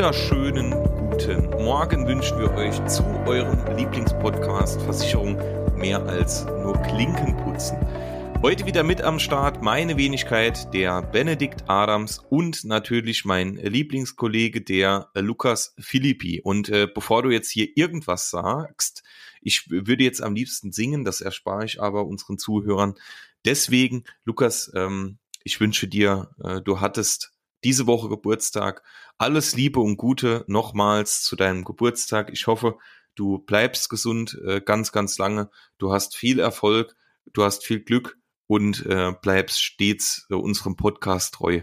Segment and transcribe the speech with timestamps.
[0.00, 0.70] wunderschönen
[1.10, 5.36] guten Morgen wünschen wir euch zu eurem Lieblingspodcast Versicherung
[5.76, 7.76] mehr als nur Klinken putzen.
[8.40, 15.10] Heute wieder mit am Start meine Wenigkeit, der Benedikt Adams und natürlich mein Lieblingskollege, der
[15.12, 16.40] Lukas Philippi.
[16.42, 19.02] Und äh, bevor du jetzt hier irgendwas sagst,
[19.42, 22.94] ich würde jetzt am liebsten singen, das erspare ich aber unseren Zuhörern.
[23.44, 27.34] Deswegen, Lukas, ähm, ich wünsche dir, äh, du hattest
[27.64, 28.82] diese Woche Geburtstag.
[29.18, 32.30] Alles Liebe und Gute nochmals zu deinem Geburtstag.
[32.32, 32.78] Ich hoffe,
[33.14, 35.50] du bleibst gesund äh, ganz, ganz lange.
[35.78, 36.96] Du hast viel Erfolg,
[37.32, 41.62] du hast viel Glück und äh, bleibst stets äh, unserem Podcast treu.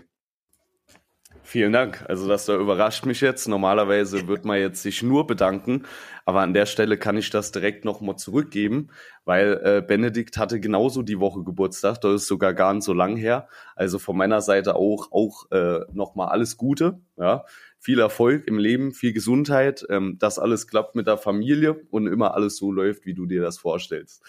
[1.49, 2.03] Vielen Dank.
[2.09, 3.47] Also das da überrascht mich jetzt.
[3.47, 5.83] Normalerweise wird man jetzt sich nur bedanken,
[6.25, 8.89] aber an der Stelle kann ich das direkt nochmal zurückgeben,
[9.23, 12.01] weil äh, Benedikt hatte genauso die Woche Geburtstag.
[12.01, 13.47] Das ist sogar gar nicht so lang her.
[13.77, 16.99] Also von meiner Seite auch auch äh, nochmal alles Gute.
[17.15, 17.45] Ja,
[17.79, 22.33] viel Erfolg im Leben, viel Gesundheit, ähm, dass alles klappt mit der Familie und immer
[22.33, 24.21] alles so läuft, wie du dir das vorstellst.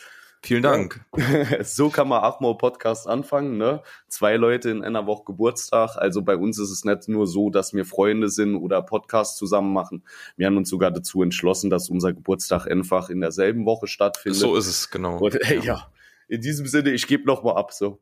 [0.43, 1.05] Vielen Dank.
[1.63, 3.83] so kann man auch mal Podcast anfangen, ne?
[4.07, 5.97] Zwei Leute in einer Woche Geburtstag.
[5.97, 9.73] Also bei uns ist es nicht nur so, dass wir Freunde sind oder Podcast zusammen
[9.73, 10.05] machen.
[10.37, 14.41] Wir haben uns sogar dazu entschlossen, dass unser Geburtstag einfach in derselben Woche stattfindet.
[14.41, 15.19] So ist es, genau.
[15.19, 15.63] Und, äh, ja.
[15.63, 15.93] ja.
[16.29, 17.99] in diesem Sinne, ich gebe noch mal ab, so.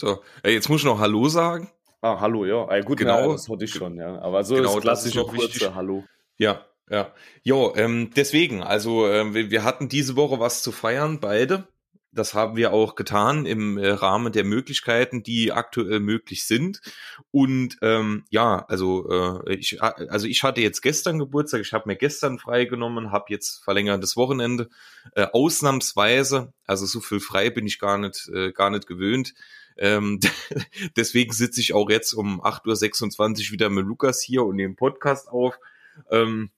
[0.00, 1.68] So, jetzt muss ich noch Hallo sagen.
[2.00, 2.66] Ah, Hallo, ja.
[2.68, 3.18] Ah, gut, genau.
[3.18, 4.18] Ja, das hatte ich schon, ja.
[4.20, 6.04] Aber so genau, ist klassische kurze Hallo.
[6.36, 7.12] Ja, ja.
[7.42, 11.68] Jo, ähm, deswegen, also äh, wir, wir hatten diese Woche was zu feiern, beide.
[12.10, 16.80] Das haben wir auch getan im äh, Rahmen der Möglichkeiten, die aktuell möglich sind.
[17.30, 19.08] Und ähm, ja, also
[19.46, 23.62] äh, ich, also ich hatte jetzt gestern Geburtstag, ich habe mir gestern freigenommen, habe jetzt
[23.62, 24.68] verlängertes Wochenende.
[25.14, 29.34] Äh, ausnahmsweise, also so viel frei bin ich gar nicht, äh, gar nicht gewöhnt.
[29.76, 30.18] Ähm,
[30.96, 35.28] deswegen sitze ich auch jetzt um 8.26 Uhr wieder mit Lukas hier und nehme Podcast
[35.28, 35.58] auf.
[36.10, 36.50] Ähm,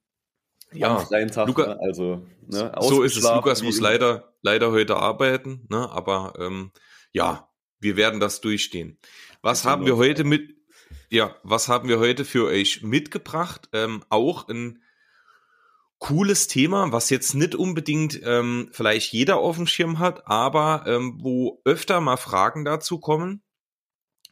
[0.72, 1.80] ja, freien Tag, Luca, ne?
[1.80, 3.22] also ne, so ist es.
[3.24, 5.90] Lukas muss leider leider heute arbeiten, ne?
[5.90, 6.72] Aber ähm,
[7.12, 8.98] ja, wir werden das durchstehen.
[9.42, 10.56] Was haben wir heute mit?
[11.08, 13.68] Ja, was haben wir heute für euch mitgebracht?
[13.72, 14.82] Ähm, auch ein
[15.98, 21.18] cooles Thema, was jetzt nicht unbedingt ähm, vielleicht jeder auf dem Schirm hat, aber ähm,
[21.20, 23.42] wo öfter mal Fragen dazu kommen.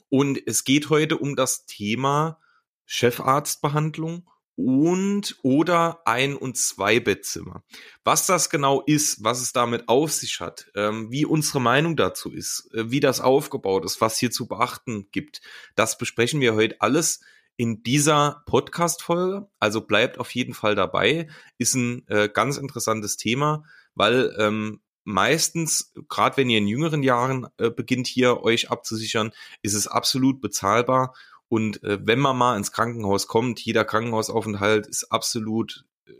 [0.09, 2.41] Und es geht heute um das Thema
[2.87, 7.63] Chefarztbehandlung und oder ein und zwei Bettzimmer.
[8.03, 12.33] Was das genau ist, was es damit auf sich hat, ähm, wie unsere Meinung dazu
[12.33, 15.43] ist, äh, wie das aufgebaut ist, was hier zu beachten gibt,
[15.77, 17.21] das besprechen wir heute alles
[17.57, 19.49] in dieser Podcast-Folge.
[19.61, 21.29] Also bleibt auf jeden Fall dabei.
[21.59, 23.63] Ist ein äh, ganz interessantes Thema,
[23.95, 29.31] weil ähm, meistens, gerade wenn ihr in jüngeren Jahren äh, beginnt hier euch abzusichern,
[29.63, 31.15] ist es absolut bezahlbar
[31.49, 36.13] und äh, wenn man mal ins Krankenhaus kommt, jeder Krankenhausaufenthalt ist absolut äh,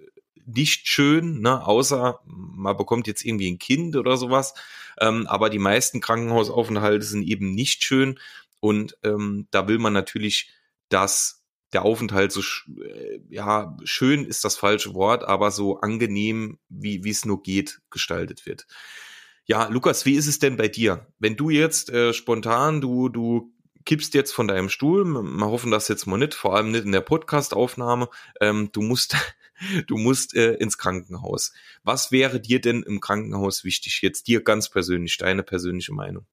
[0.47, 4.55] nicht schön, ne, außer man bekommt jetzt irgendwie ein Kind oder sowas.
[4.99, 8.19] Ähm, aber die meisten Krankenhausaufenthalte sind eben nicht schön.
[8.61, 10.51] Und ähm, da will man natürlich,
[10.89, 11.45] dass
[11.75, 17.27] der Aufenthalt so, äh, ja, schön ist das falsche Wort, aber so angenehm, wie es
[17.27, 18.67] nur geht, gestaltet wird.
[19.45, 21.07] Ja, Lukas, wie ist es denn bei dir?
[21.19, 23.53] Wenn du jetzt äh, spontan, du, du
[23.89, 26.93] kippst jetzt von deinem Stuhl, wir hoffen das jetzt mal nicht, vor allem nicht in
[26.93, 29.17] der Podcast-Aufnahme, ähm, du musst,
[29.87, 31.55] du musst äh, ins Krankenhaus.
[31.85, 34.01] Was wäre dir denn im Krankenhaus wichtig?
[34.03, 36.27] Jetzt dir ganz persönlich, deine persönliche Meinung.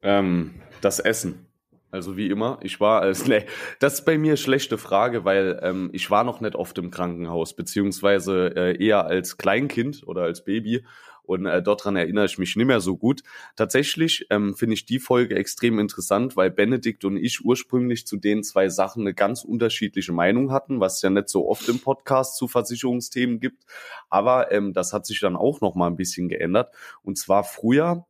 [0.00, 1.46] Ähm, das Essen.
[1.90, 3.44] Also wie immer, ich war als, nee,
[3.78, 7.54] das ist bei mir schlechte Frage, weil ähm, ich war noch nicht oft im Krankenhaus,
[7.54, 10.82] beziehungsweise äh, eher als Kleinkind oder als Baby
[11.22, 13.22] und äh, dort dran erinnere ich mich nicht mehr so gut.
[13.56, 18.42] Tatsächlich ähm, finde ich die Folge extrem interessant, weil Benedikt und ich ursprünglich zu den
[18.42, 22.48] zwei Sachen eine ganz unterschiedliche Meinung hatten, was ja nicht so oft im Podcast zu
[22.48, 23.64] Versicherungsthemen gibt.
[24.08, 26.74] Aber ähm, das hat sich dann auch noch mal ein bisschen geändert.
[27.02, 28.06] Und zwar früher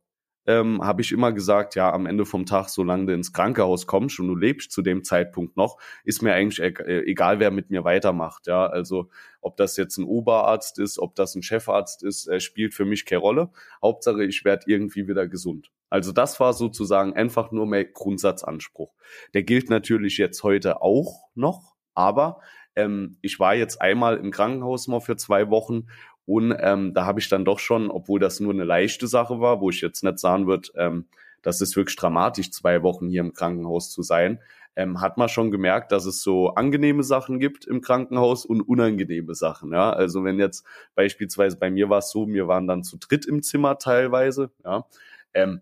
[0.47, 4.19] ähm, habe ich immer gesagt, ja, am Ende vom Tag, solange du ins Krankenhaus kommst
[4.19, 7.83] und du lebst zu dem Zeitpunkt noch, ist mir eigentlich e egal, wer mit mir
[7.83, 8.47] weitermacht.
[8.47, 9.09] Ja, also
[9.41, 13.05] ob das jetzt ein Oberarzt ist, ob das ein Chefarzt ist, äh, spielt für mich
[13.05, 13.49] keine Rolle.
[13.81, 15.71] Hauptsache, ich werde irgendwie wieder gesund.
[15.89, 18.93] Also das war sozusagen einfach nur mein Grundsatzanspruch.
[19.33, 22.39] Der gilt natürlich jetzt heute auch noch, aber
[22.75, 25.87] ähm, ich war jetzt einmal im Krankenhaus mal für zwei Wochen
[26.31, 29.59] und ähm, da habe ich dann doch schon, obwohl das nur eine leichte Sache war,
[29.59, 31.05] wo ich jetzt nicht sagen würde, ähm,
[31.41, 34.39] das ist wirklich dramatisch, zwei Wochen hier im Krankenhaus zu sein,
[34.77, 39.35] ähm, hat man schon gemerkt, dass es so angenehme Sachen gibt im Krankenhaus und unangenehme
[39.35, 39.73] Sachen.
[39.73, 43.25] Ja, also wenn jetzt beispielsweise bei mir war es so, wir waren dann zu dritt
[43.25, 44.51] im Zimmer teilweise.
[44.63, 44.85] Ja,
[45.33, 45.59] ähm,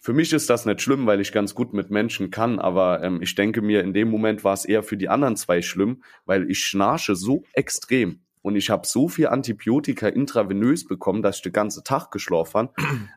[0.00, 3.22] für mich ist das nicht schlimm, weil ich ganz gut mit Menschen kann, aber ähm,
[3.22, 6.50] ich denke mir, in dem Moment war es eher für die anderen zwei schlimm, weil
[6.50, 11.52] ich schnarche so extrem und ich habe so viel Antibiotika intravenös bekommen, dass ich den
[11.52, 12.68] ganzen Tag geschlafen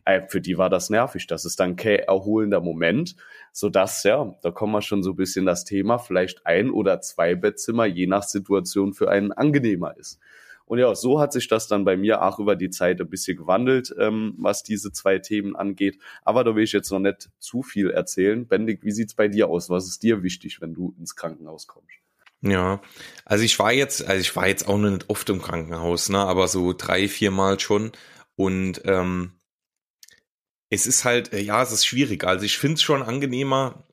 [0.05, 0.27] habe.
[0.29, 1.25] für die war das nervig.
[1.27, 3.15] Das ist dann kein erholender Moment,
[3.51, 7.33] sodass, ja, da kommen wir schon so ein bisschen das Thema, vielleicht ein oder zwei
[7.33, 10.19] Bettzimmer, je nach Situation, für einen angenehmer ist.
[10.67, 13.37] Und ja, so hat sich das dann bei mir auch über die Zeit ein bisschen
[13.37, 15.99] gewandelt, ähm, was diese zwei Themen angeht.
[16.23, 18.47] Aber da will ich jetzt noch nicht zu viel erzählen.
[18.47, 19.69] Bendig, wie sieht's bei dir aus?
[19.69, 22.04] Was ist dir wichtig, wenn du ins Krankenhaus kommst?
[22.45, 22.81] Ja,
[23.25, 26.19] also ich war jetzt, also ich war jetzt auch noch nicht oft im Krankenhaus, ne,
[26.19, 27.91] aber so drei, vier Mal schon.
[28.35, 29.39] Und ähm,
[30.69, 32.23] es ist halt, äh, ja, es ist schwierig.
[32.23, 33.87] Also ich finde es schon angenehmer,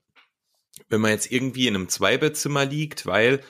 [0.88, 3.40] wenn man jetzt irgendwie in einem Zweibettzimmer liegt, weil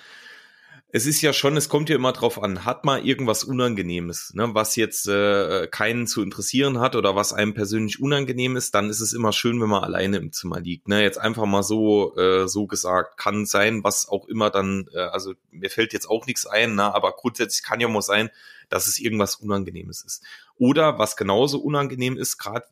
[0.95, 4.55] es ist ja schon, es kommt ja immer drauf an, hat man irgendwas Unangenehmes, ne,
[4.55, 9.01] was jetzt äh, keinen zu interessieren hat oder was einem persönlich unangenehm ist, dann ist
[9.01, 10.89] es immer schön, wenn man alleine im Zimmer liegt.
[10.89, 11.03] Ne?
[11.03, 15.33] Jetzt einfach mal so äh, so gesagt, kann sein, was auch immer dann, äh, also
[15.51, 18.29] mir fällt jetzt auch nichts ein, ne, aber grundsätzlich kann ja mal sein,
[18.69, 20.23] dass es irgendwas Unangenehmes ist.
[20.57, 22.67] Oder was genauso unangenehm ist, gerade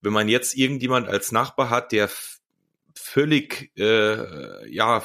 [0.00, 2.08] wenn man jetzt irgendjemand als Nachbar hat, der
[2.94, 5.04] völlig, äh, ja,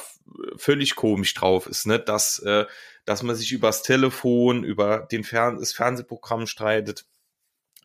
[0.56, 1.98] völlig komisch drauf ist, ne?
[1.98, 2.66] Dass, äh,
[3.04, 7.06] dass man sich übers Telefon, über den Fern das Fernsehprogramm streitet.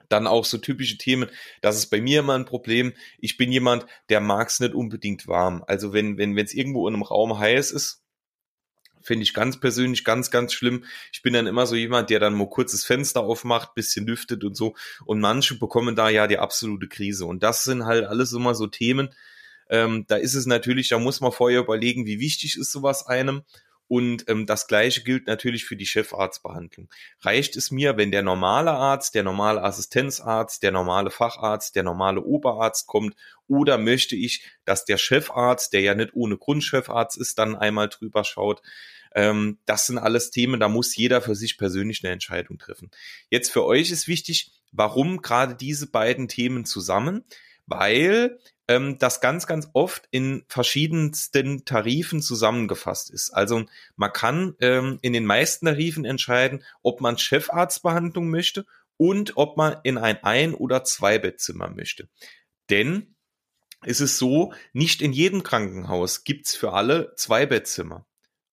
[0.09, 1.29] Dann auch so typische Themen.
[1.61, 2.93] Das ist bei mir immer ein Problem.
[3.19, 5.63] Ich bin jemand, der mag es nicht unbedingt warm.
[5.67, 8.03] Also wenn wenn wenn es irgendwo in einem Raum heiß ist,
[9.03, 10.85] finde ich ganz persönlich ganz, ganz schlimm.
[11.11, 14.55] Ich bin dann immer so jemand, der dann mal kurzes Fenster aufmacht, bisschen lüftet und
[14.55, 14.75] so.
[15.05, 17.25] Und manche bekommen da ja die absolute Krise.
[17.25, 19.13] Und das sind halt alles immer so Themen,
[19.69, 23.43] ähm, da ist es natürlich, da muss man vorher überlegen, wie wichtig ist sowas einem.
[23.87, 26.89] Und ähm, das Gleiche gilt natürlich für die Chefarztbehandlung.
[27.21, 32.21] Reicht es mir, wenn der normale Arzt, der normale Assistenzarzt, der normale Facharzt, der normale
[32.21, 33.15] Oberarzt kommt?
[33.47, 37.89] Oder möchte ich, dass der Chefarzt, der ja nicht ohne Grund Chefarzt ist, dann einmal
[37.89, 38.61] drüber schaut?
[39.13, 42.89] Ähm, das sind alles Themen, da muss jeder für sich persönlich eine Entscheidung treffen.
[43.29, 47.25] Jetzt für euch ist wichtig, warum gerade diese beiden Themen zusammen?
[47.65, 53.31] Weil ähm, das ganz, ganz oft in verschiedensten Tarifen zusammengefasst ist.
[53.31, 53.65] Also
[53.95, 58.65] man kann ähm, in den meisten Tarifen entscheiden, ob man Chefarztbehandlung möchte
[58.97, 62.07] und ob man in ein Ein- oder Zwei-Bettzimmer möchte.
[62.69, 63.15] Denn
[63.85, 68.05] es ist so, nicht in jedem Krankenhaus gibt's für alle zwei Bettzimmer.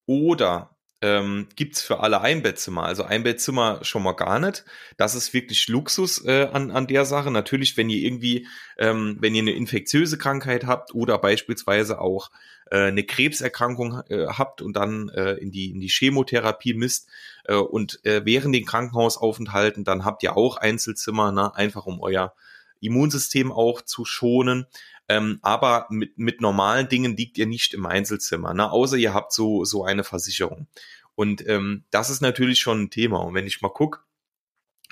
[0.06, 2.84] Oder ähm, gibt für alle Einbettzimmer.
[2.84, 4.64] Also Einbettzimmer schon mal gar nicht.
[4.96, 7.30] Das ist wirklich Luxus äh, an, an der Sache.
[7.30, 8.46] Natürlich, wenn ihr irgendwie,
[8.78, 12.30] ähm, wenn ihr eine infektiöse Krankheit habt oder beispielsweise auch
[12.70, 17.08] äh, eine Krebserkrankung äh, habt und dann äh, in, die, in die Chemotherapie misst
[17.44, 21.54] äh, und äh, während den Krankenhausaufenthalten, dann habt ihr auch Einzelzimmer, ne?
[21.54, 22.34] einfach um euer
[22.80, 24.66] Immunsystem auch zu schonen.
[25.10, 28.70] Ähm, aber mit, mit normalen Dingen liegt ihr nicht im Einzelzimmer, ne?
[28.70, 30.68] außer ihr habt so, so eine Versicherung.
[31.16, 33.18] Und ähm, das ist natürlich schon ein Thema.
[33.18, 34.02] Und wenn ich mal gucke,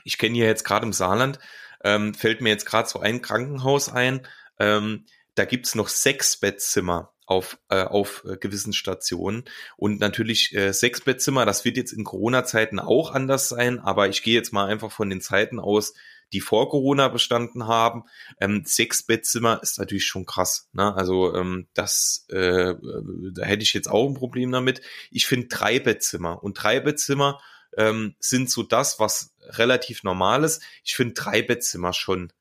[0.02, 1.38] ich kenne ja jetzt gerade im Saarland,
[1.84, 4.26] ähm, fällt mir jetzt gerade so ein Krankenhaus ein,
[4.58, 5.06] ähm,
[5.36, 9.44] da gibt's noch sechs Bettzimmer auf, äh, auf äh, gewissen Stationen.
[9.76, 14.24] Und natürlich äh, sechs Bettzimmer, das wird jetzt in Corona-Zeiten auch anders sein, aber ich
[14.24, 15.94] gehe jetzt mal einfach von den Zeiten aus,
[16.32, 18.04] die vor Corona bestanden haben.
[18.40, 20.68] Ähm, sechs Bettzimmer ist natürlich schon krass.
[20.72, 20.94] Ne?
[20.94, 22.74] Also ähm, das, äh,
[23.32, 24.80] da hätte ich jetzt auch ein Problem damit.
[25.10, 27.40] Ich finde drei Bettzimmer und drei Bettzimmer
[27.76, 30.62] ähm, sind so das, was relativ normal ist.
[30.84, 32.32] Ich finde drei Bettzimmer schon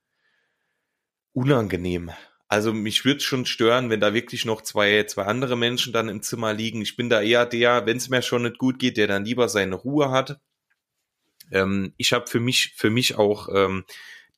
[1.32, 2.10] unangenehm.
[2.48, 6.22] Also mich würde schon stören, wenn da wirklich noch zwei, zwei andere Menschen dann im
[6.22, 6.80] Zimmer liegen.
[6.80, 9.50] Ich bin da eher der, wenn es mir schon nicht gut geht, der dann lieber
[9.50, 10.40] seine Ruhe hat.
[11.50, 13.84] Ähm, ich habe für mich, für mich auch ähm,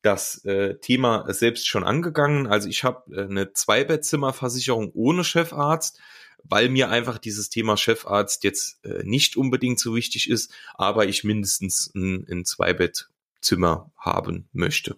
[0.02, 2.46] das äh, Thema selbst schon angegangen.
[2.46, 6.00] Also ich habe äh, eine Zweibettzimmerversicherung ohne Chefarzt,
[6.42, 11.24] weil mir einfach dieses Thema Chefarzt jetzt äh, nicht unbedingt so wichtig ist, aber ich
[11.24, 14.96] mindestens ein, ein Zweibettzimmer haben möchte.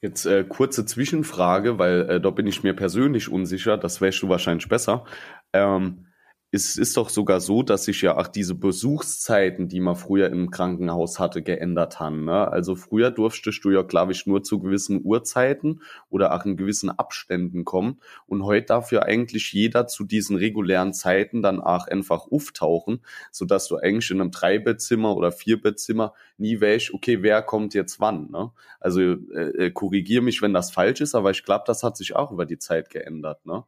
[0.00, 4.28] Jetzt äh, kurze Zwischenfrage, weil äh, da bin ich mir persönlich unsicher, das weißt du
[4.28, 5.04] wahrscheinlich besser.
[5.52, 6.06] Ähm,
[6.54, 10.50] es ist doch sogar so, dass sich ja auch diese Besuchszeiten, die man früher im
[10.50, 12.26] Krankenhaus hatte, geändert haben.
[12.26, 12.46] Ne?
[12.46, 15.80] Also früher durftest du ja, glaube ich, nur zu gewissen Uhrzeiten
[16.10, 18.00] oder auch in gewissen Abständen kommen.
[18.26, 23.66] Und heute darf ja eigentlich jeder zu diesen regulären Zeiten dann auch einfach auftauchen, sodass
[23.68, 28.30] du eigentlich in einem Dreibettzimmer oder Vierbettzimmer nie weißt, okay, wer kommt jetzt wann.
[28.30, 28.50] Ne?
[28.78, 32.14] Also äh, äh korrigier mich, wenn das falsch ist, aber ich glaube, das hat sich
[32.14, 33.46] auch über die Zeit geändert.
[33.46, 33.64] Ne?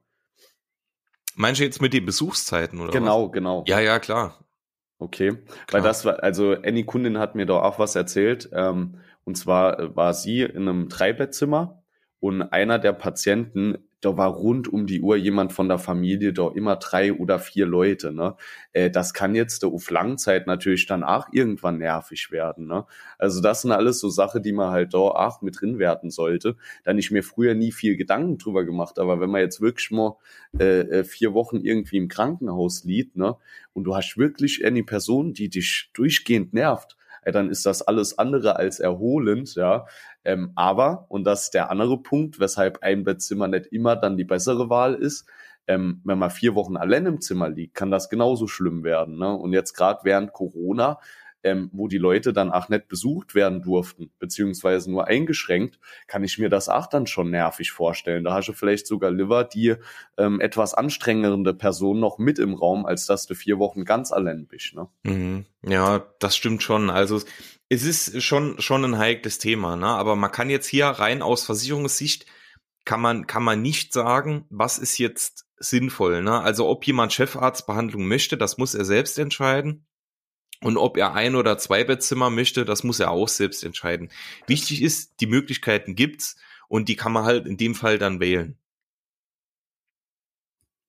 [1.37, 3.33] Meinst du jetzt mit den Besuchszeiten oder Genau, was?
[3.33, 3.64] genau.
[3.67, 4.38] Ja, ja, klar.
[4.99, 5.43] Okay, klar.
[5.73, 8.49] weil das war, also Annie Kundin hat mir da auch was erzählt.
[8.53, 11.83] Ähm, und zwar war sie in einem Dreibettzimmer
[12.25, 16.49] und einer der Patienten, da war rund um die Uhr jemand von der Familie, da
[16.49, 18.14] immer drei oder vier Leute.
[18.14, 18.35] Ne?
[18.73, 22.66] Äh, das kann jetzt auf Langzeit natürlich dann auch irgendwann nervig werden.
[22.66, 22.87] Ne?
[23.19, 26.57] Also das sind alles so Sachen, die man halt da auch mit drin werden sollte.
[26.85, 30.16] Da ich mir früher nie viel Gedanken drüber gemacht, aber wenn man jetzt wirklich mal
[30.59, 33.37] äh, äh, vier Wochen irgendwie im Krankenhaus liegt, ne,
[33.75, 36.97] und du hast wirklich eine Person, die dich durchgehend nervt,
[37.33, 39.87] dann ist das alles andere als erholend, ja.
[40.25, 44.25] Ähm, aber, und das ist der andere Punkt, weshalb ein Bettzimmer nicht immer dann die
[44.25, 45.26] bessere Wahl ist,
[45.66, 49.19] ähm, wenn man vier Wochen allein im Zimmer liegt, kann das genauso schlimm werden.
[49.19, 49.35] Ne?
[49.35, 50.99] Und jetzt gerade während Corona
[51.45, 56.39] ähm, wo die Leute dann auch nicht besucht werden durften, beziehungsweise nur eingeschränkt, kann ich
[56.39, 58.25] mir das auch dann schon nervig vorstellen.
[58.25, 59.77] Da hast du vielleicht sogar Liver die
[60.17, 64.47] ähm, etwas anstrengendere Person noch mit im Raum, als dass du vier Wochen ganz allein
[64.47, 64.75] bist.
[64.75, 64.89] Ne?
[65.05, 65.45] Mhm.
[65.63, 66.91] Ja, das stimmt schon.
[66.91, 67.21] Also
[67.69, 69.87] es ist schon, schon ein heikles Thema, ne?
[69.87, 72.27] aber man kann jetzt hier rein aus Versicherungssicht
[72.85, 76.23] kann man, kann man nicht sagen, was ist jetzt sinnvoll.
[76.23, 76.41] Ne?
[76.41, 79.87] Also ob jemand Chefarztbehandlung möchte, das muss er selbst entscheiden.
[80.64, 84.09] Und ob er ein oder zwei Bettzimmer möchte, das muss er auch selbst entscheiden.
[84.47, 86.37] Wichtig ist, die Möglichkeiten gibt's
[86.68, 88.56] und die kann man halt in dem Fall dann wählen.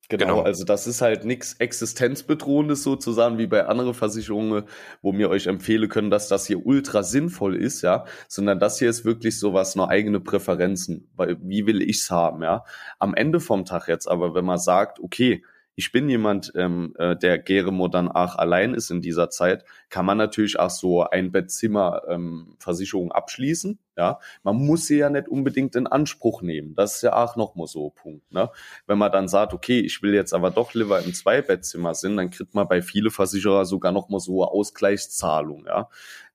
[0.07, 4.63] Genau, genau, also das ist halt nichts Existenzbedrohendes sozusagen wie bei anderen Versicherungen,
[5.01, 8.89] wo mir euch empfehlen können, dass das hier ultra sinnvoll ist, ja, sondern das hier
[8.89, 12.63] ist wirklich sowas, nur eigene Präferenzen, weil wie will ich's haben, ja.
[12.97, 15.43] Am Ende vom Tag jetzt aber, wenn man sagt, okay,
[15.75, 20.05] ich bin jemand, ähm, äh, der gerne modern auch allein ist in dieser Zeit, kann
[20.05, 23.79] man natürlich auch so ein Bettzimmer ähm, Versicherung abschließen.
[23.97, 26.75] Ja, man muss sie ja nicht unbedingt in Anspruch nehmen.
[26.75, 28.29] Das ist ja auch noch mal so ein Punkt.
[28.29, 28.49] Ne?
[28.87, 32.29] Wenn man dann sagt, okay, ich will jetzt aber doch lieber im Zwei-Bettzimmer sind, dann
[32.29, 35.65] kriegt man bei viele Versicherer sogar noch mal so eine Ausgleichszahlung.
[35.65, 35.89] Ja,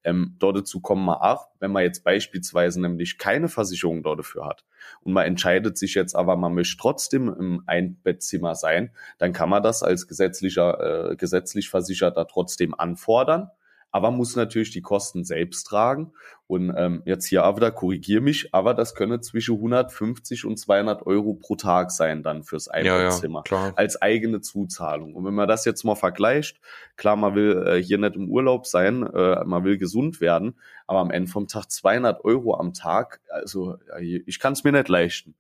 [0.05, 4.47] ähm, dort dazu kommen wir auch, wenn man jetzt beispielsweise nämlich keine Versicherung dort dafür
[4.47, 4.65] hat
[5.03, 9.63] und man entscheidet sich jetzt aber, man möchte trotzdem im Einbettzimmer sein, dann kann man
[9.63, 13.51] das als gesetzlicher, äh, gesetzlich Versicherter trotzdem anfordern
[13.91, 16.13] aber muss natürlich die Kosten selbst tragen.
[16.47, 21.07] Und ähm, jetzt hier auch wieder, korrigier mich, aber das könne zwischen 150 und 200
[21.07, 25.15] Euro pro Tag sein dann fürs Einbettzimmer ja, ja, als eigene Zuzahlung.
[25.15, 26.61] Und wenn man das jetzt mal vergleicht,
[26.97, 30.99] klar, man will äh, hier nicht im Urlaub sein, äh, man will gesund werden, aber
[30.99, 35.37] am Ende vom Tag 200 Euro am Tag, also ich kann es mir nicht leisten.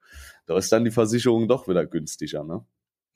[0.46, 2.64] Da ist dann die Versicherung doch wieder günstiger, ne?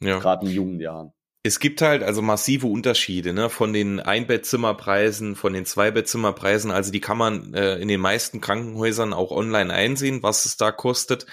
[0.00, 0.18] Ja.
[0.18, 1.12] Gerade in jungen Jahren.
[1.46, 6.70] Es gibt halt also massive Unterschiede ne, von den Einbettzimmerpreisen, von den Zweibettzimmerpreisen.
[6.70, 10.72] Also die kann man äh, in den meisten Krankenhäusern auch online einsehen, was es da
[10.72, 11.26] kostet.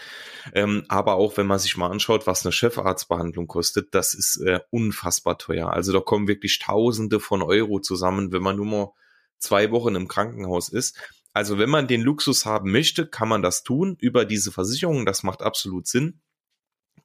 [0.54, 4.60] Ähm, aber auch wenn man sich mal anschaut, was eine Chefarztbehandlung kostet, das ist äh,
[4.70, 5.72] unfassbar teuer.
[5.72, 8.94] Also da kommen wirklich Tausende von Euro zusammen, wenn man nur mal
[9.38, 10.98] zwei Wochen im Krankenhaus ist.
[11.32, 15.06] Also wenn man den Luxus haben möchte, kann man das tun über diese Versicherung.
[15.06, 16.20] Das macht absolut Sinn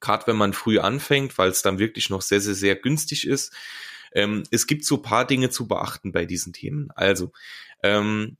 [0.01, 3.53] gerade wenn man früh anfängt, weil es dann wirklich noch sehr, sehr, sehr günstig ist.
[4.13, 6.91] Ähm, es gibt so paar Dinge zu beachten bei diesen Themen.
[6.95, 7.33] Also,
[7.83, 8.37] ähm,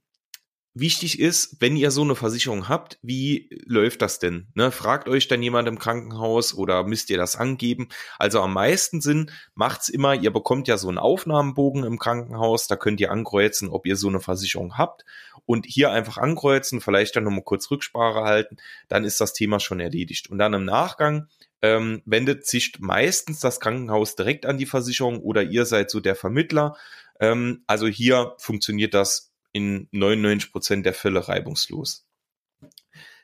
[0.79, 4.47] wichtig ist, wenn ihr so eine Versicherung habt, wie läuft das denn?
[4.53, 4.71] Ne?
[4.71, 7.89] Fragt euch dann jemand im Krankenhaus oder müsst ihr das angeben?
[8.19, 12.75] Also am meisten Sinn macht's immer, ihr bekommt ja so einen Aufnahmenbogen im Krankenhaus, da
[12.75, 15.05] könnt ihr ankreuzen, ob ihr so eine Versicherung habt
[15.45, 19.79] und hier einfach ankreuzen, vielleicht dann nochmal kurz Rücksprache halten, dann ist das Thema schon
[19.79, 20.29] erledigt.
[20.29, 21.27] Und dann im Nachgang
[21.61, 26.15] ähm, wendet sich meistens das Krankenhaus direkt an die Versicherung oder ihr seid so der
[26.15, 26.77] Vermittler.
[27.19, 32.05] Ähm, also hier funktioniert das in 99 Prozent der Fälle reibungslos.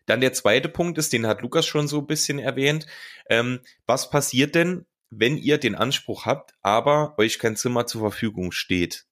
[0.05, 2.87] Dann der zweite Punkt ist, den hat Lukas schon so ein bisschen erwähnt.
[3.29, 8.51] Ähm, was passiert denn, wenn ihr den Anspruch habt, aber euch kein Zimmer zur Verfügung
[8.51, 9.05] steht?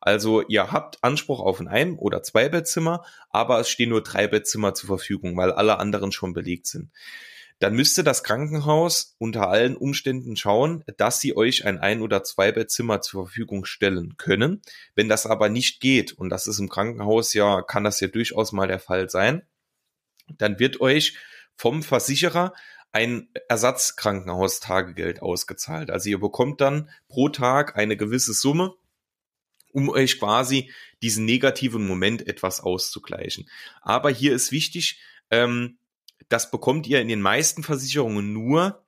[0.00, 4.72] Also ihr habt Anspruch auf ein Ein- oder Zwei-Bettzimmer, aber es stehen nur drei Bettzimmer
[4.72, 6.92] zur Verfügung, weil alle anderen schon belegt sind
[7.58, 13.00] dann müsste das Krankenhaus unter allen Umständen schauen, dass sie euch ein Ein- oder Zwei-Bettzimmer
[13.00, 14.62] zur Verfügung stellen können.
[14.94, 18.52] Wenn das aber nicht geht, und das ist im Krankenhaus ja, kann das ja durchaus
[18.52, 19.42] mal der Fall sein,
[20.36, 21.16] dann wird euch
[21.56, 22.54] vom Versicherer
[22.92, 25.90] ein Ersatzkrankenhaustagegeld ausgezahlt.
[25.90, 28.74] Also ihr bekommt dann pro Tag eine gewisse Summe,
[29.72, 30.70] um euch quasi
[31.02, 33.48] diesen negativen Moment etwas auszugleichen.
[33.82, 35.00] Aber hier ist wichtig,
[35.30, 35.77] ähm,
[36.28, 38.84] das bekommt ihr in den meisten Versicherungen nur,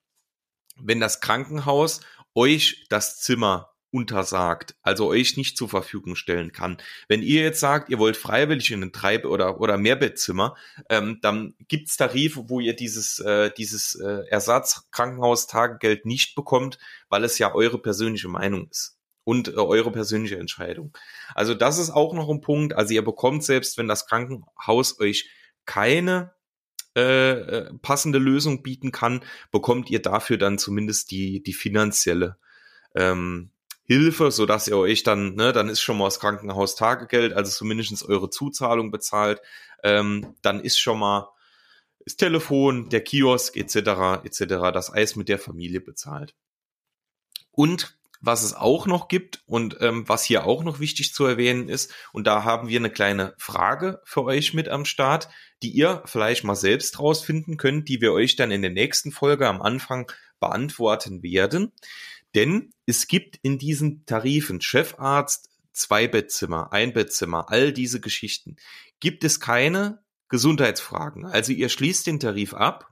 [0.76, 2.00] wenn das Krankenhaus
[2.34, 6.78] euch das Zimmer untersagt, also euch nicht zur Verfügung stellen kann.
[7.08, 10.56] Wenn ihr jetzt sagt, ihr wollt freiwillig in ein Treib- oder, oder Mehrbettzimmer,
[10.88, 16.78] ähm, dann gibt's Tarife, wo ihr dieses, äh, dieses äh, Ersatzkrankenhaustagegeld nicht bekommt,
[17.08, 20.96] weil es ja eure persönliche Meinung ist und äh, eure persönliche Entscheidung.
[21.34, 22.74] Also das ist auch noch ein Punkt.
[22.74, 25.28] Also ihr bekommt selbst, wenn das Krankenhaus euch
[25.64, 26.32] keine
[26.96, 32.36] äh, äh, passende Lösung bieten kann, bekommt ihr dafür dann zumindest die, die finanzielle
[32.94, 33.50] ähm,
[33.84, 37.50] Hilfe, so dass ihr euch dann, ne, dann ist schon mal das Krankenhaus Tagegeld, also
[37.50, 39.40] zumindest eure Zuzahlung bezahlt,
[39.82, 41.28] ähm, dann ist schon mal
[42.04, 44.24] das Telefon, der Kiosk etc.
[44.24, 44.72] etc.
[44.72, 46.34] das Eis mit der Familie bezahlt.
[47.50, 51.68] Und was es auch noch gibt und ähm, was hier auch noch wichtig zu erwähnen
[51.68, 55.28] ist, und da haben wir eine kleine Frage für euch mit am Start,
[55.62, 59.48] die ihr vielleicht mal selbst rausfinden könnt, die wir euch dann in der nächsten Folge
[59.48, 61.72] am Anfang beantworten werden.
[62.34, 68.56] Denn es gibt in diesen Tarifen Chefarzt, Zwei-Bettzimmer, Ein-Bettzimmer, all diese Geschichten,
[68.98, 71.26] gibt es keine Gesundheitsfragen.
[71.26, 72.90] Also ihr schließt den Tarif ab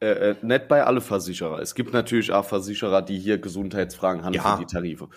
[0.00, 1.58] äh, äh, nicht bei alle Versicherer.
[1.60, 4.56] Es gibt natürlich auch Versicherer, die hier Gesundheitsfragen haben ja.
[4.56, 5.08] für die Tarife.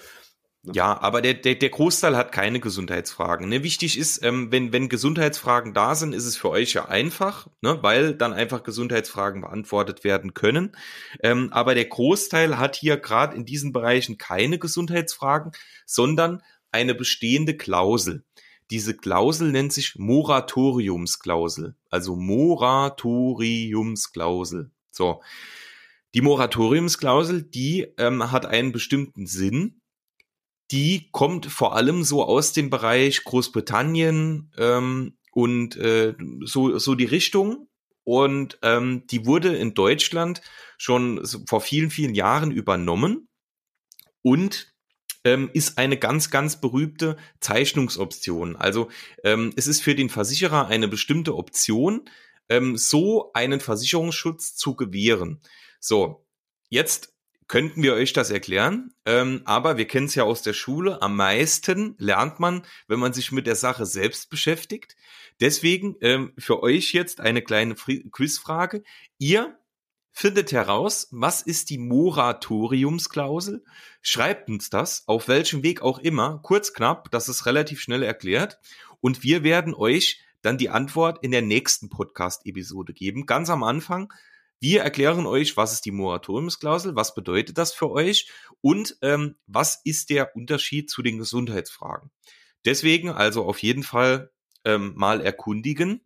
[0.63, 3.47] Ja, aber der, der, der Großteil hat keine Gesundheitsfragen.
[3.47, 3.63] Ne?
[3.63, 7.79] Wichtig ist, ähm, wenn, wenn Gesundheitsfragen da sind, ist es für euch ja einfach, ne?
[7.81, 10.75] weil dann einfach Gesundheitsfragen beantwortet werden können.
[11.23, 15.53] Ähm, aber der Großteil hat hier gerade in diesen Bereichen keine Gesundheitsfragen,
[15.85, 18.25] sondern eine bestehende Klausel.
[18.69, 21.75] Diese Klausel nennt sich Moratoriumsklausel.
[21.89, 24.69] Also Moratoriumsklausel.
[24.91, 25.23] So.
[26.13, 29.78] Die Moratoriumsklausel, die ähm, hat einen bestimmten Sinn.
[30.71, 37.05] Die kommt vor allem so aus dem Bereich Großbritannien ähm, und äh, so, so die
[37.05, 37.67] Richtung.
[38.03, 40.41] Und ähm, die wurde in Deutschland
[40.77, 43.27] schon vor vielen, vielen Jahren übernommen.
[44.21, 44.73] Und
[45.23, 48.55] ähm, ist eine ganz, ganz berühmte Zeichnungsoption.
[48.55, 48.89] Also
[49.23, 52.09] ähm, es ist für den Versicherer eine bestimmte Option,
[52.47, 55.41] ähm, so einen Versicherungsschutz zu gewähren.
[55.79, 56.25] So,
[56.69, 57.13] jetzt
[57.49, 61.01] könnten wir euch das erklären, ähm, aber wir kennen es ja aus der Schule.
[61.01, 64.95] Am meisten lernt man, wenn man sich mit der Sache selbst beschäftigt.
[65.41, 68.83] Deswegen ähm, für euch jetzt eine kleine Quizfrage.
[69.17, 69.57] Ihr
[70.11, 73.63] findet heraus, was ist die Moratoriumsklausel,
[74.01, 78.59] schreibt uns das, auf welchem Weg auch immer, kurz knapp, das ist relativ schnell erklärt
[79.01, 84.13] und wir werden euch dann die Antwort in der nächsten Podcast-Episode geben, ganz am Anfang.
[84.59, 88.29] Wir erklären euch, was ist die Moratoriumsklausel, was bedeutet das für euch
[88.61, 92.11] und ähm, was ist der Unterschied zu den Gesundheitsfragen.
[92.65, 94.31] Deswegen also auf jeden Fall
[94.65, 96.01] ähm, mal erkundigen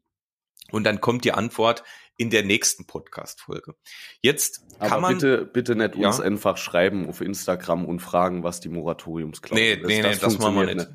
[0.71, 1.83] und dann kommt die Antwort
[2.15, 3.75] in der nächsten Podcast-Folge.
[4.21, 5.13] Jetzt kann Aber man.
[5.15, 6.07] Bitte, bitte nicht ja?
[6.07, 9.87] uns einfach schreiben auf Instagram und fragen, was die Moratoriumsklausel nee, ist.
[9.87, 10.89] Nee, das nee, das machen wir nicht.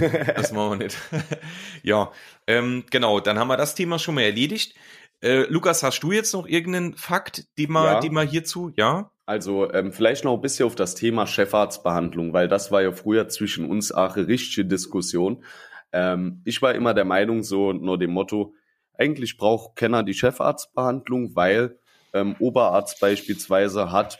[0.00, 0.28] nicht.
[0.36, 0.96] das machen wir nicht.
[1.82, 2.12] ja,
[2.46, 4.74] ähm, genau, dann haben wir das Thema schon mal erledigt.
[5.22, 8.00] Äh, Lukas, hast du jetzt noch irgendeinen Fakt, die mal, ja.
[8.00, 9.10] die mal hierzu, ja?
[9.26, 13.28] Also ähm, vielleicht noch ein bisschen auf das Thema Chefarztbehandlung, weil das war ja früher
[13.28, 15.44] zwischen uns auch eine richtige Diskussion.
[15.92, 18.54] Ähm, ich war immer der Meinung, so nur dem Motto,
[18.94, 21.78] eigentlich braucht Kenner die Chefarztbehandlung, weil
[22.12, 24.18] ähm, Oberarzt beispielsweise hat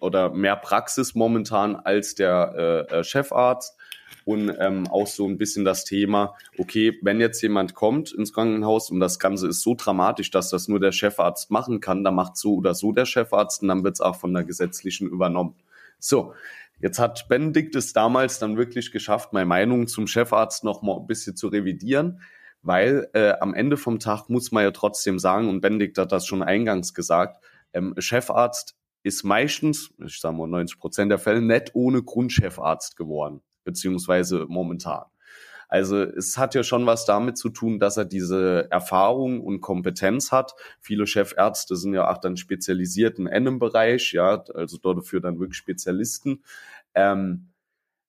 [0.00, 3.78] oder mehr Praxis momentan als der äh, äh, Chefarzt
[4.24, 8.90] und ähm, auch so ein bisschen das Thema, okay, wenn jetzt jemand kommt ins Krankenhaus
[8.90, 12.36] und das Ganze ist so dramatisch, dass das nur der Chefarzt machen kann, dann macht
[12.36, 15.54] so oder so der Chefarzt und dann wird es auch von der gesetzlichen übernommen.
[15.98, 16.34] So,
[16.80, 21.06] jetzt hat Benedikt es damals dann wirklich geschafft, meine Meinung zum Chefarzt noch mal ein
[21.06, 22.20] bisschen zu revidieren
[22.62, 26.26] weil äh, am Ende vom Tag muss man ja trotzdem sagen, und Benedikt hat das
[26.26, 31.74] schon eingangs gesagt, ähm, Chefarzt ist meistens, ich sage mal 90 Prozent der Fälle, nicht
[31.74, 35.04] ohne Grundchefarzt geworden, beziehungsweise momentan.
[35.70, 40.32] Also es hat ja schon was damit zu tun, dass er diese Erfahrung und Kompetenz
[40.32, 40.54] hat.
[40.80, 45.56] Viele Chefärzte sind ja auch dann spezialisiert in einem Bereich, ja, also dafür dann wirklich
[45.56, 46.42] Spezialisten.
[46.94, 47.49] Ähm,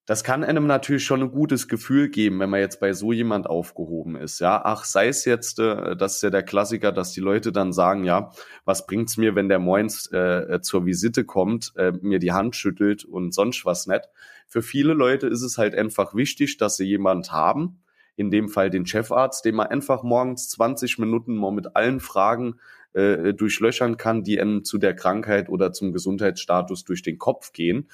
[0.04, 3.46] das kann einem natürlich schon ein gutes Gefühl geben, wenn man jetzt bei so jemand
[3.46, 4.40] aufgehoben ist.
[4.40, 7.72] Ja, ach, sei es jetzt, äh, das ist ja der Klassiker, dass die Leute dann
[7.72, 8.32] sagen, ja,
[8.64, 13.04] was bringt's mir, wenn der Moins äh, zur Visite kommt, äh, mir die Hand schüttelt
[13.04, 14.08] und sonst was nicht.
[14.48, 17.80] Für viele Leute ist es halt einfach wichtig, dass sie jemand haben,
[18.16, 22.58] in dem Fall den Chefarzt, den man einfach morgens 20 Minuten mal mit allen Fragen
[22.92, 27.88] äh, durchlöchern kann, die einem zu der Krankheit oder zum Gesundheitsstatus durch den Kopf gehen.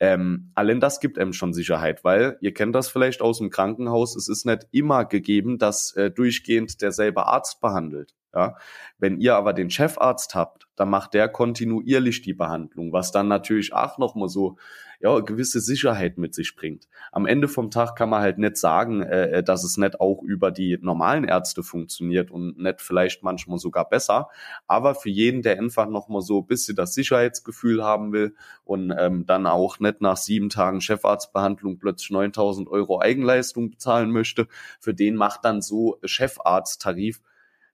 [0.00, 4.16] Ähm, allein das gibt einem schon Sicherheit, weil ihr kennt das vielleicht aus dem Krankenhaus,
[4.16, 8.14] es ist nicht immer gegeben, dass äh, durchgehend derselbe Arzt behandelt.
[8.34, 8.56] Ja?
[8.98, 13.72] Wenn ihr aber den Chefarzt habt, dann macht der kontinuierlich die Behandlung, was dann natürlich
[13.72, 14.56] auch nochmal so
[15.00, 16.86] ja, gewisse Sicherheit mit sich bringt.
[17.10, 20.22] Am Ende vom Tag kann man halt nicht sagen, äh, äh, dass es nicht auch
[20.22, 24.28] über die normalen Ärzte funktioniert und nicht vielleicht manchmal sogar besser.
[24.66, 29.24] Aber für jeden, der einfach nochmal so ein bisschen das Sicherheitsgefühl haben will und ähm,
[29.26, 34.48] dann auch nicht nach sieben Tagen Chefarztbehandlung plötzlich 9000 Euro Eigenleistung bezahlen möchte,
[34.80, 37.22] für den macht dann so Chefarzttarif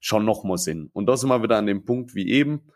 [0.01, 0.91] schon noch mal Sinn.
[0.93, 2.73] Und da sind wir wieder an dem Punkt wie eben.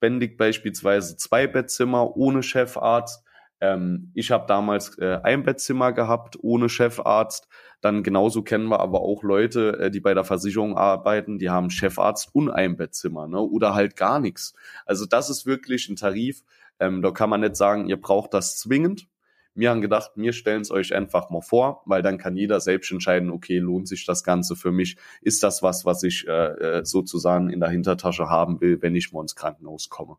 [0.00, 3.24] Bändig beispielsweise zwei Bettzimmer ohne Chefarzt.
[3.60, 7.46] Ähm, ich habe damals äh, ein Bettzimmer gehabt ohne Chefarzt.
[7.80, 11.70] Dann genauso kennen wir aber auch Leute, äh, die bei der Versicherung arbeiten, die haben
[11.70, 13.40] Chefarzt und ein Bettzimmer, ne?
[13.40, 14.54] Oder halt gar nichts.
[14.84, 16.42] Also das ist wirklich ein Tarif.
[16.80, 19.06] Ähm, da kann man nicht sagen, ihr braucht das zwingend.
[19.54, 22.90] Wir haben gedacht, wir stellen es euch einfach mal vor, weil dann kann jeder selbst
[22.90, 24.96] entscheiden, okay, lohnt sich das Ganze für mich?
[25.20, 29.12] Ist das was, was ich äh, äh, sozusagen in der Hintertasche haben will, wenn ich
[29.12, 30.16] mal ins Krankenhaus komme?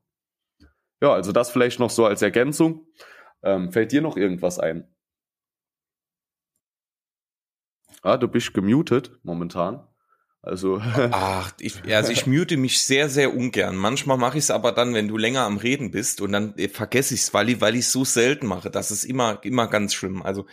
[1.01, 2.87] Ja, also das vielleicht noch so als Ergänzung.
[3.41, 4.87] Ähm, fällt dir noch irgendwas ein?
[8.03, 9.87] Ah, du bist gemutet momentan.
[10.43, 10.79] Also.
[11.11, 13.77] Ach, ich, also ich mute mich sehr, sehr ungern.
[13.77, 16.67] Manchmal mache ich es aber dann, wenn du länger am Reden bist und dann äh,
[16.67, 18.69] vergesse ich es, weil ich weil ich so selten mache.
[18.69, 20.21] Das ist immer immer ganz schlimm.
[20.21, 20.45] Also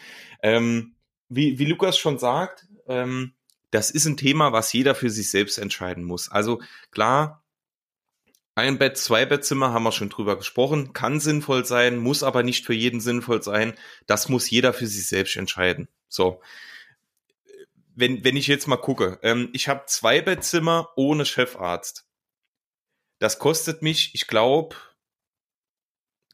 [0.43, 0.95] ähm,
[1.29, 3.33] wie wie Lukas schon sagt, ähm,
[3.73, 6.31] das ist ein Thema, was jeder für sich selbst entscheiden muss.
[6.31, 6.61] Also
[6.93, 7.45] klar,
[8.55, 12.65] ein Bett, zwei Bettzimmer haben wir schon drüber gesprochen, kann sinnvoll sein, muss aber nicht
[12.65, 13.75] für jeden sinnvoll sein.
[14.07, 15.89] Das muss jeder für sich selbst entscheiden.
[16.09, 16.41] So
[18.01, 22.07] wenn, wenn ich jetzt mal gucke, ähm, ich habe zwei Bettzimmer ohne Chefarzt.
[23.19, 24.77] Das kostet mich, ich glaube,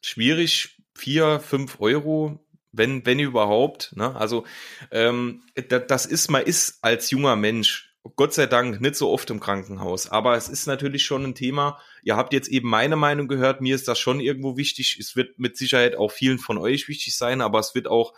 [0.00, 3.94] schwierig, vier, fünf Euro, wenn, wenn überhaupt.
[3.96, 4.14] Ne?
[4.14, 4.44] Also
[4.90, 5.42] ähm,
[5.88, 10.08] das ist, man ist als junger Mensch, Gott sei Dank, nicht so oft im Krankenhaus.
[10.08, 11.80] Aber es ist natürlich schon ein Thema.
[12.04, 14.96] Ihr habt jetzt eben meine Meinung gehört, mir ist das schon irgendwo wichtig.
[15.00, 18.14] Es wird mit Sicherheit auch vielen von euch wichtig sein, aber es wird auch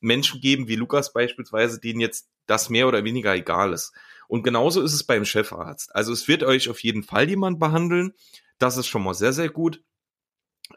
[0.00, 3.92] Menschen geben, wie Lukas beispielsweise, denen jetzt das mehr oder weniger egal ist.
[4.28, 5.94] Und genauso ist es beim Chefarzt.
[5.94, 8.12] Also es wird euch auf jeden Fall jemand behandeln.
[8.58, 9.82] Das ist schon mal sehr, sehr gut.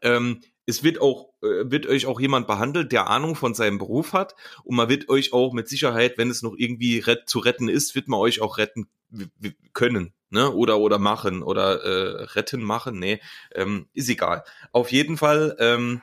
[0.01, 4.13] Ähm, es wird auch, äh, wird euch auch jemand behandelt, der Ahnung von seinem Beruf
[4.13, 4.35] hat.
[4.63, 7.95] Und man wird euch auch mit Sicherheit, wenn es noch irgendwie ret zu retten ist,
[7.95, 8.87] wird man euch auch retten
[9.73, 10.13] können.
[10.29, 10.51] Ne?
[10.51, 11.43] Oder, oder machen.
[11.43, 12.97] Oder äh, retten machen.
[12.97, 13.21] Nee,
[13.53, 14.43] ähm, ist egal.
[14.71, 16.01] Auf jeden Fall, ähm,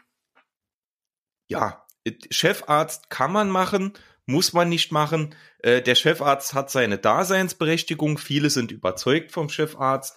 [1.48, 1.84] ja,
[2.30, 3.92] Chefarzt kann man machen,
[4.26, 5.34] muss man nicht machen.
[5.58, 8.18] Äh, der Chefarzt hat seine Daseinsberechtigung.
[8.18, 10.16] Viele sind überzeugt vom Chefarzt.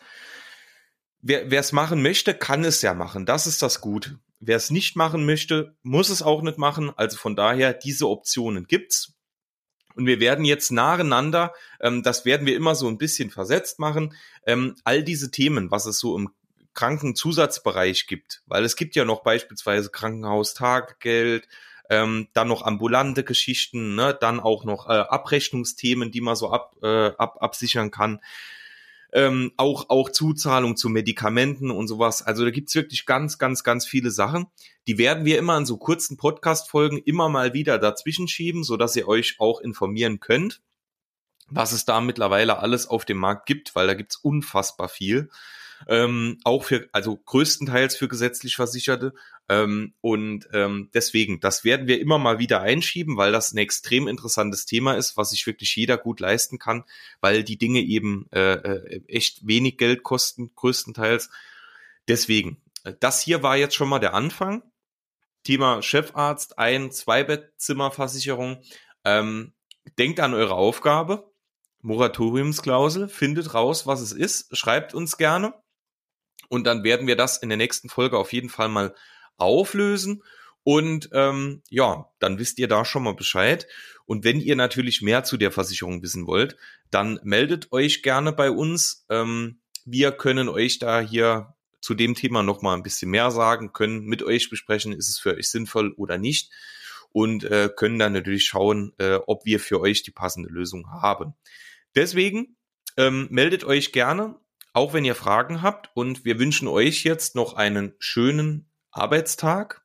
[1.25, 3.25] Wer es machen möchte, kann es ja machen.
[3.25, 4.19] Das ist das Gute.
[4.41, 6.91] Wer es nicht machen möchte, muss es auch nicht machen.
[6.97, 9.13] Also von daher, diese Optionen gibt's.
[9.95, 14.15] Und wir werden jetzt nacheinander, ähm, das werden wir immer so ein bisschen versetzt machen,
[14.45, 16.29] ähm, all diese Themen, was es so im
[16.73, 21.47] Krankenzusatzbereich gibt, weil es gibt ja noch beispielsweise Krankenhaustagegeld,
[21.89, 24.17] ähm, dann noch ambulante Geschichten, ne?
[24.19, 28.19] dann auch noch äh, Abrechnungsthemen, die man so ab, äh, ab, absichern kann.
[29.11, 32.23] Ähm, auch, auch Zuzahlung zu Medikamenten und sowas.
[32.23, 34.47] Also da gibt's wirklich ganz, ganz, ganz viele Sachen.
[34.87, 38.95] Die werden wir immer in so kurzen Podcast-Folgen immer mal wieder dazwischen schieben, so dass
[38.95, 40.61] ihr euch auch informieren könnt,
[41.47, 45.29] was es da mittlerweile alles auf dem Markt gibt, weil da gibt's unfassbar viel
[45.87, 49.13] ähm, auch für, also größtenteils für gesetzlich Versicherte.
[49.49, 54.07] Ähm, und ähm, deswegen, das werden wir immer mal wieder einschieben, weil das ein extrem
[54.07, 56.83] interessantes Thema ist, was sich wirklich jeder gut leisten kann,
[57.21, 61.29] weil die Dinge eben äh, äh echt wenig Geld kosten, größtenteils.
[62.07, 62.61] Deswegen,
[62.99, 64.63] das hier war jetzt schon mal der Anfang.
[65.43, 68.61] Thema Chefarzt, ein, zwei Bettzimmerversicherung.
[69.03, 69.53] Ähm,
[69.97, 71.33] denkt an eure Aufgabe.
[71.81, 75.53] Moratoriumsklausel, findet raus, was es ist, schreibt uns gerne.
[76.49, 78.95] Und dann werden wir das in der nächsten Folge auf jeden Fall mal
[79.37, 80.23] auflösen.
[80.63, 83.67] Und ähm, ja, dann wisst ihr da schon mal Bescheid.
[84.05, 86.55] Und wenn ihr natürlich mehr zu der Versicherung wissen wollt,
[86.89, 89.05] dann meldet euch gerne bei uns.
[89.09, 93.73] Ähm, wir können euch da hier zu dem Thema noch mal ein bisschen mehr sagen,
[93.73, 96.49] können mit euch besprechen, ist es für euch sinnvoll oder nicht
[97.11, 101.33] und äh, können dann natürlich schauen, äh, ob wir für euch die passende Lösung haben.
[101.95, 102.55] Deswegen
[102.95, 104.35] ähm, meldet euch gerne
[104.73, 109.83] auch wenn ihr Fragen habt und wir wünschen euch jetzt noch einen schönen Arbeitstag.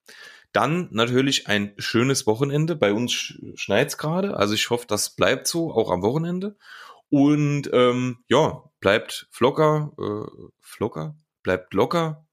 [0.53, 2.74] Dann natürlich ein schönes Wochenende.
[2.74, 6.57] Bei uns schneit's gerade, also ich hoffe, das bleibt so, auch am Wochenende.
[7.11, 12.27] Und ähm, ja, bleibt flocker, äh, flocker, bleibt locker,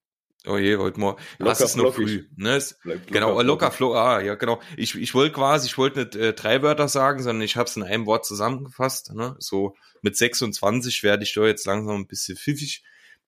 [0.48, 1.22] Oh je, heute Morgen.
[1.40, 2.28] Locker, das ist noch früh.
[2.36, 2.56] Ne?
[2.56, 4.00] Es, locker, genau, locker, flocker.
[4.00, 4.62] Ah, ja, genau.
[4.78, 7.76] Ich, ich wollte quasi, ich wollte nicht äh, drei Wörter sagen, sondern ich habe es
[7.76, 9.14] in einem Wort zusammengefasst.
[9.14, 9.36] Ne?
[9.40, 12.84] So mit 26 werde ich da jetzt langsam ein bisschen pfiffig.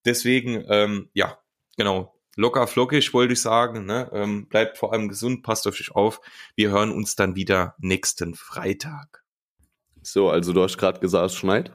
[0.06, 1.40] Deswegen, ähm, ja,
[1.76, 2.14] genau.
[2.36, 3.86] Locker, flockig wollte ich sagen.
[3.86, 4.10] Ne?
[4.14, 6.22] Ähm, bleibt vor allem gesund, passt auf euch auf.
[6.56, 9.24] Wir hören uns dann wieder nächsten Freitag.
[10.04, 11.72] So, also du hast gerade gesagt, es schneit?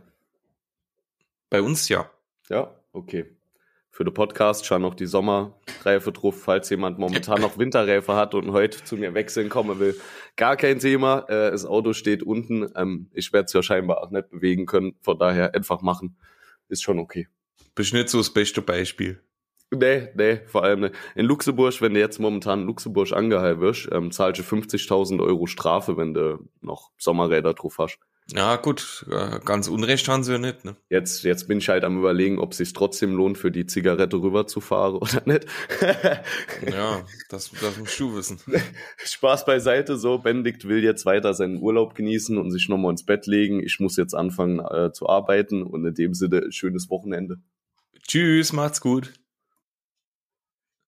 [1.51, 2.09] Bei uns ja.
[2.49, 3.37] Ja, okay
[3.93, 8.51] für den Podcast schon noch die Sommerreife drauf, falls jemand momentan noch Winterreife hat und
[8.51, 9.95] heute zu mir wechseln kommen will.
[10.37, 11.27] Gar kein Thema.
[11.29, 12.73] Äh, das Auto steht unten.
[12.75, 14.95] Ähm, ich werde es ja scheinbar auch nicht bewegen können.
[15.03, 16.17] Von daher einfach machen.
[16.69, 17.29] ist schon okay.
[17.75, 19.21] Bist nicht so das beste Beispiel.
[19.71, 20.95] Nee, nee, vor allem nicht.
[21.15, 25.47] In Luxemburg, wenn du jetzt momentan in Luxemburg angehalten wirst, ähm, zahlst du 50.000 Euro
[25.47, 27.99] Strafe, wenn du noch Sommerräder drauf hast.
[28.31, 30.77] Ja, gut, äh, ganz unrecht haben sie ja nicht, ne?
[30.89, 34.17] Jetzt, jetzt bin ich halt am überlegen, ob es sich trotzdem lohnt, für die Zigarette
[34.17, 35.47] rüberzufahren oder nicht.
[36.71, 38.39] ja, das, das musst du wissen.
[39.05, 43.27] Spaß beiseite, so, Benedikt will jetzt weiter seinen Urlaub genießen und sich nochmal ins Bett
[43.27, 43.61] legen.
[43.63, 47.39] Ich muss jetzt anfangen äh, zu arbeiten und in dem Sinne, schönes Wochenende.
[48.07, 49.13] Tschüss, macht's gut.